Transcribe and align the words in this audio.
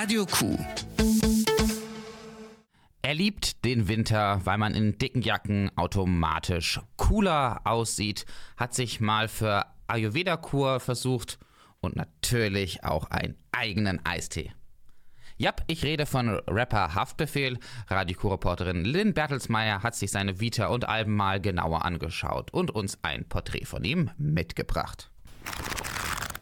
Radio 0.00 0.24
Q. 0.24 0.56
Er 3.02 3.12
liebt 3.12 3.66
den 3.66 3.86
Winter, 3.86 4.40
weil 4.44 4.56
man 4.56 4.72
in 4.72 4.96
dicken 4.96 5.20
Jacken 5.20 5.70
automatisch 5.76 6.80
cooler 6.96 7.60
aussieht, 7.64 8.24
hat 8.56 8.74
sich 8.74 9.02
mal 9.02 9.28
für 9.28 9.66
Ayurveda-Kur 9.88 10.80
versucht 10.80 11.38
und 11.82 11.96
natürlich 11.96 12.82
auch 12.82 13.10
einen 13.10 13.36
eigenen 13.52 14.00
Eistee. 14.06 14.54
Jap, 15.36 15.64
ich 15.66 15.84
rede 15.84 16.06
von 16.06 16.30
Rapper 16.48 16.94
Haftbefehl. 16.94 17.58
Radiokur-Reporterin 17.88 18.86
Lynn 18.86 19.12
Bertelsmeier 19.12 19.82
hat 19.82 19.96
sich 19.96 20.10
seine 20.10 20.40
Vita 20.40 20.68
und 20.68 20.88
Alben 20.88 21.14
mal 21.14 21.42
genauer 21.42 21.84
angeschaut 21.84 22.54
und 22.54 22.70
uns 22.70 22.98
ein 23.02 23.28
Porträt 23.28 23.66
von 23.66 23.84
ihm 23.84 24.10
mitgebracht. 24.16 25.10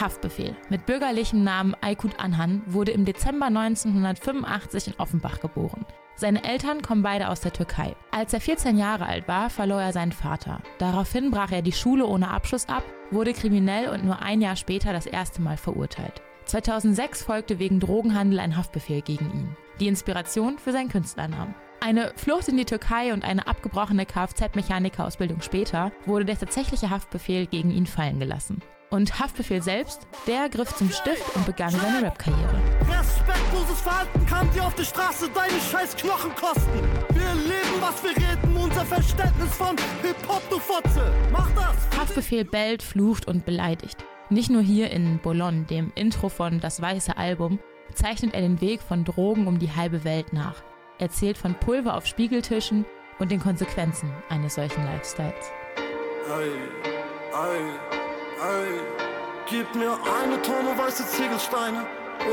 Haftbefehl 0.00 0.56
mit 0.68 0.86
bürgerlichem 0.86 1.44
Namen 1.44 1.76
Aykut 1.80 2.18
Anhan 2.18 2.62
wurde 2.66 2.92
im 2.92 3.04
Dezember 3.04 3.46
1985 3.46 4.88
in 4.88 4.94
Offenbach 4.98 5.40
geboren. 5.40 5.84
Seine 6.16 6.44
Eltern 6.44 6.82
kommen 6.82 7.02
beide 7.02 7.28
aus 7.28 7.40
der 7.40 7.52
Türkei. 7.52 7.96
Als 8.10 8.34
er 8.34 8.40
14 8.40 8.76
Jahre 8.76 9.06
alt 9.06 9.26
war, 9.26 9.48
verlor 9.48 9.80
er 9.80 9.92
seinen 9.92 10.12
Vater. 10.12 10.60
Daraufhin 10.78 11.30
brach 11.30 11.50
er 11.50 11.62
die 11.62 11.72
Schule 11.72 12.06
ohne 12.06 12.28
Abschluss 12.28 12.68
ab, 12.68 12.84
wurde 13.10 13.32
kriminell 13.32 13.88
und 13.88 14.04
nur 14.04 14.20
ein 14.20 14.40
Jahr 14.40 14.56
später 14.56 14.92
das 14.92 15.06
erste 15.06 15.40
Mal 15.40 15.56
verurteilt. 15.56 16.20
2006 16.44 17.22
folgte 17.22 17.58
wegen 17.58 17.80
Drogenhandel 17.80 18.40
ein 18.40 18.56
Haftbefehl 18.56 19.02
gegen 19.02 19.26
ihn. 19.32 19.56
Die 19.78 19.88
Inspiration 19.88 20.58
für 20.58 20.72
seinen 20.72 20.88
Künstlernamen. 20.88 21.54
Eine 21.80 22.12
Flucht 22.16 22.48
in 22.48 22.58
die 22.58 22.66
Türkei 22.66 23.14
und 23.14 23.24
eine 23.24 23.46
abgebrochene 23.46 24.04
Kfz-Mechanikerausbildung 24.04 25.40
später 25.40 25.92
wurde 26.04 26.26
der 26.26 26.38
tatsächliche 26.38 26.90
Haftbefehl 26.90 27.46
gegen 27.46 27.70
ihn 27.70 27.86
fallen 27.86 28.18
gelassen. 28.18 28.60
Und 28.90 29.20
Haftbefehl 29.20 29.62
selbst, 29.62 30.08
der 30.26 30.48
griff 30.48 30.74
zum 30.74 30.90
Stift 30.90 31.36
und 31.36 31.46
begann 31.46 31.70
seine 31.70 32.06
Rap-Karriere. 32.06 32.60
Respektloses 32.88 33.80
Verhalten 33.82 34.26
kann 34.26 34.50
dir 34.52 34.64
auf 34.66 34.74
der 34.74 34.82
Straße 34.82 35.30
deine 35.32 35.60
scheiß 35.70 35.96
Knochen 35.96 36.34
kosten. 36.34 36.82
Wir 37.10 37.34
leben, 37.34 37.80
was 37.80 38.02
wir 38.02 38.10
reden, 38.10 38.56
unser 38.56 38.84
Verständnis 38.84 39.54
von 39.54 39.76
Hip-Hop, 40.02 40.42
du 40.50 40.58
Fotze. 40.58 41.12
Mach 41.30 41.48
das! 41.52 42.00
Haftbefehl 42.00 42.44
bellt, 42.44 42.82
flucht 42.82 43.28
und 43.28 43.44
beleidigt. 43.44 44.04
Nicht 44.28 44.50
nur 44.50 44.62
hier 44.62 44.90
in 44.90 45.20
Boulogne, 45.20 45.66
dem 45.66 45.92
Intro 45.94 46.28
von 46.28 46.58
Das 46.58 46.82
Weiße 46.82 47.16
Album, 47.16 47.60
zeichnet 47.94 48.34
er 48.34 48.40
den 48.40 48.60
Weg 48.60 48.80
von 48.82 49.04
Drogen 49.04 49.46
um 49.46 49.60
die 49.60 49.70
halbe 49.70 50.02
Welt 50.02 50.32
nach. 50.32 50.62
Er 50.98 51.06
erzählt 51.06 51.38
von 51.38 51.54
Pulver 51.54 51.96
auf 51.96 52.06
Spiegeltischen 52.06 52.84
und 53.20 53.30
den 53.30 53.40
Konsequenzen 53.40 54.10
eines 54.28 54.56
solchen 54.56 54.84
Lifestyles. 54.84 55.52
Ei, 56.28 57.36
ei, 57.36 58.09
ei. 58.42 58.68
Gib 59.48 59.74
mir 59.74 59.92
eine 59.92 60.40
Tonne 60.42 60.76
weiße 60.76 61.06
Ziegelsteine 61.06 61.86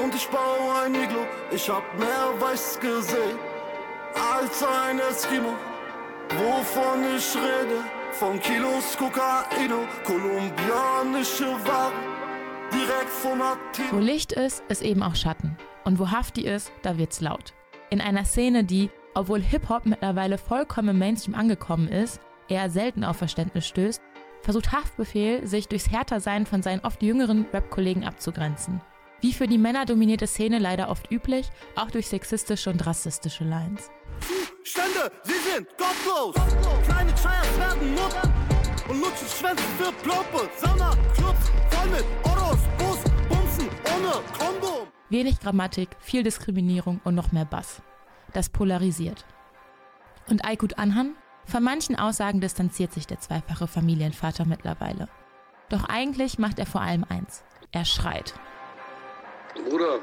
und 0.03 0.13
ich 0.13 0.27
baue 0.29 0.81
ein 0.83 0.93
Iglo. 0.95 1.25
Ich 1.51 1.69
hab 1.69 1.83
mehr 1.97 2.29
Weiß 2.39 2.79
gesehen 2.79 3.37
als 4.13 4.63
ein 4.63 4.99
Eskimo. 4.99 5.53
Wovon 6.29 7.03
ich 7.15 7.35
rede? 7.35 7.83
Von 8.11 8.39
Kilos 8.41 8.97
Kokaino, 8.97 9.87
kolumbianische 10.03 11.45
Waren, 11.65 11.93
direkt 12.71 13.09
von 13.09 13.41
Athen. 13.41 13.85
Wo 13.91 13.99
Licht 13.99 14.31
ist, 14.31 14.63
ist 14.69 14.81
eben 14.81 15.03
auch 15.03 15.15
Schatten. 15.15 15.55
Und 15.85 15.99
wo 15.99 16.09
Hafti 16.09 16.41
ist, 16.41 16.71
da 16.81 16.97
wird's 16.97 17.21
laut. 17.21 17.53
In 17.89 18.01
einer 18.01 18.25
Szene, 18.25 18.63
die, 18.63 18.89
obwohl 19.13 19.41
Hip-Hop 19.41 19.85
mittlerweile 19.85 20.37
vollkommen 20.37 20.89
im 20.89 20.99
Mainstream 20.99 21.35
angekommen 21.35 21.87
ist, 21.87 22.19
eher 22.49 22.69
selten 22.69 23.03
auf 23.03 23.17
Verständnis 23.17 23.67
stößt, 23.67 24.01
versucht 24.41 24.71
Haftbefehl, 24.71 25.45
sich 25.45 25.67
durchs 25.67 25.91
Härtersein 25.91 26.45
von 26.45 26.61
seinen 26.61 26.83
oft 26.85 27.01
jüngeren 27.03 27.45
Rap-Kollegen 27.53 28.05
abzugrenzen. 28.05 28.81
Wie 29.21 29.33
für 29.33 29.47
die 29.47 29.57
männerdominierte 29.57 30.27
Szene 30.27 30.59
leider 30.59 30.89
oft 30.89 31.11
üblich, 31.11 31.49
auch 31.75 31.89
durch 31.89 32.07
sexistische 32.07 32.69
und 32.69 32.85
rassistische 32.85 33.43
Lines. 33.43 33.89
Stände, 34.63 35.11
sie 35.23 35.33
sind 35.33 35.67
gottlos. 35.77 36.35
Kleine 36.85 37.13
Chayas 37.15 37.57
werden 37.57 37.91
Mutter 37.91 38.33
und 38.89 38.99
nutzen 38.99 39.27
Schwänze 39.27 39.63
für 39.77 39.91
Plumpe. 40.03 40.49
Sauna, 40.57 40.91
Clubs, 41.13 41.51
voll 41.69 41.89
mit 41.89 42.05
Oros, 42.23 42.59
Bus, 42.77 42.99
Bumsen, 43.29 43.69
ohne 43.95 44.23
Kondom. 44.37 44.87
Wenig 45.09 45.39
Grammatik, 45.39 45.89
viel 45.99 46.23
Diskriminierung 46.23 47.01
und 47.03 47.15
noch 47.15 47.31
mehr 47.31 47.45
Bass. 47.45 47.81
Das 48.33 48.49
polarisiert. 48.49 49.25
Und 50.29 50.45
Aykut 50.45 50.77
Anhan? 50.77 51.15
Von 51.47 51.63
manchen 51.63 51.97
Aussagen 51.97 52.41
distanziert 52.41 52.93
sich 52.93 53.07
der 53.07 53.21
zweifache 53.21 53.67
Familienvater 53.67 54.45
mittlerweile. 54.45 55.07
Doch 55.69 55.85
eigentlich 55.85 56.37
macht 56.39 56.59
er 56.59 56.65
vor 56.65 56.81
allem 56.81 57.05
eins. 57.07 57.43
Er 57.71 57.85
schreit. 57.85 58.33
Bruder, 59.55 59.99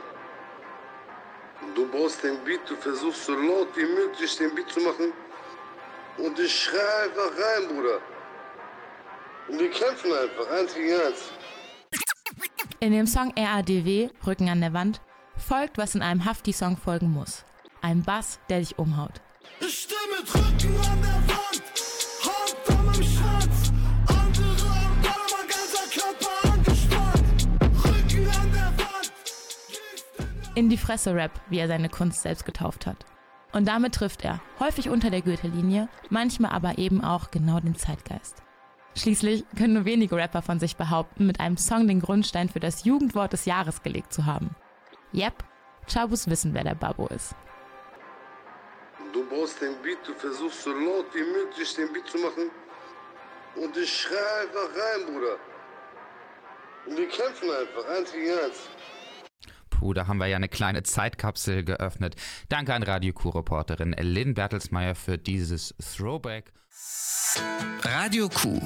du 1.75 1.87
baust 1.91 2.23
den 2.23 2.43
Beat, 2.45 2.61
du 2.69 2.77
versuchst 2.77 3.27
so 3.27 3.35
laut 3.35 3.69
wie 3.77 3.85
möglich 3.85 4.37
den 4.37 4.55
Beat 4.55 4.71
zu 4.71 4.81
machen. 4.81 5.13
Und 6.17 6.39
ich 6.39 6.55
schrei 6.55 7.05
einfach 7.05 7.31
rein, 7.37 7.69
Bruder. 7.69 7.99
Und 9.49 9.59
wir 9.61 9.71
kämpfen 9.71 10.13
einfach, 10.13 10.51
eins 10.51 10.75
gegen 10.75 10.95
eins. 10.95 11.33
In 12.81 12.93
dem 12.93 13.07
Song 13.07 13.33
RADW, 13.37 14.09
Rücken 14.27 14.49
an 14.49 14.61
der 14.61 14.73
Wand, 14.73 15.01
folgt, 15.37 15.77
was 15.77 15.95
in 15.95 16.03
einem 16.03 16.25
Hafti-Song 16.25 16.77
folgen 16.77 17.11
muss. 17.11 17.45
Ein 17.83 18.03
Bass, 18.03 18.41
der 18.49 18.61
dich 18.61 18.79
umhaut. 18.79 19.21
Stehe 19.61 20.04
mit 20.17 20.35
Rücken 20.35 20.77
an 20.77 21.03
der 21.03 21.21
Wand, 21.29 21.63
Hand 22.25 22.79
an 22.79 22.87
meinem 22.87 23.03
Schwanz. 23.03 23.73
Andere 24.09 24.69
am 24.69 25.03
Ball, 25.03 25.27
mein 25.33 25.49
ganzer 25.49 25.87
Körper 25.91 26.53
angespannt. 26.53 27.49
Rücken 27.85 28.29
an 28.29 28.53
der 28.53 28.79
Wand. 28.79 29.13
In 30.55 30.69
die 30.69 30.77
Fresse 30.77 31.15
Rap, 31.15 31.41
wie 31.49 31.59
er 31.59 31.69
seine 31.69 31.89
Kunst 31.89 32.23
selbst 32.23 32.45
getauft 32.45 32.87
hat. 32.87 33.05
Und 33.53 33.69
damit 33.69 33.95
trifft 33.95 34.25
er, 34.25 34.41
häufig 34.59 34.89
unter 34.89 35.11
der 35.11 35.23
Gürtellinie, 35.23 35.89
manchmal 36.11 36.51
aber 36.51 36.79
eben 36.79 37.03
auch 37.03 37.31
genau 37.31 37.61
den 37.61 37.77
Zeitgeist. 37.77 38.43
Schließlich 38.97 39.45
können 39.57 39.75
nur 39.75 39.85
wenige 39.85 40.17
Rapper 40.17 40.43
von 40.43 40.61
sich 40.61 40.77
behaupten, 40.77 41.27
mit 41.27 41.41
einem 41.41 41.57
Song 41.57 41.89
den 41.89 42.01
Grundstein 42.01 42.49
für 42.49 42.61
das 42.61 42.85
Jugendwort 42.85 43.33
des 43.33 43.45
Jahres 43.45 43.83
gelegt 43.83 44.13
zu 44.13 44.27
haben. 44.27 44.55
Yep, 45.13 45.45
Chabus 45.89 46.29
wissen, 46.29 46.55
wer 46.55 46.65
der 46.65 46.75
Babo 46.75 47.07
ist. 47.09 47.35
Du 49.15 49.25
baust 49.29 49.63
den 49.63 49.81
Beat, 49.81 49.99
du 50.05 50.13
versuchst 50.13 50.65
so 50.65 50.73
laut 50.73 51.07
wie 51.15 51.23
möglich 51.23 51.73
den 51.77 51.93
Beat 51.93 52.09
zu 52.09 52.19
machen. 52.19 52.51
Und 53.55 53.77
ich 53.77 53.89
schrei 53.89 54.17
einfach 54.43 54.69
rein, 54.75 55.07
Bruder. 55.07 55.37
Und 56.85 56.97
wir 56.97 57.09
kämpfen 57.09 57.49
einfach, 57.49 57.89
eins 57.97 58.11
gegen 58.11 58.33
eins. 58.33 58.69
Puh, 59.71 59.95
da 59.95 60.09
haben 60.09 60.19
wir 60.19 60.27
ja 60.27 60.35
eine 60.35 60.49
kleine 60.49 60.83
Zeitkapsel 60.83 61.63
geöffnet. 61.63 62.17
Danke 62.49 62.75
an 62.75 62.83
Radio 62.83 63.13
Q-Reporterin 63.13 63.95
Lynn 64.01 64.35
Bertelsmeier 64.35 64.97
für 64.97 65.17
dieses 65.17 65.77
Throwback. 65.79 66.53
Radio 67.85 68.29
Q. 68.29 68.61